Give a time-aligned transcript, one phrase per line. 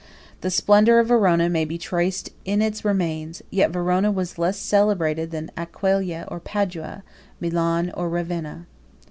[0.41, 5.29] The splendor of Verona may be traced in its remains: yet Verona was less celebrated
[5.29, 7.03] than Aquileia or Padua,
[7.39, 8.65] Milan or Ravenna.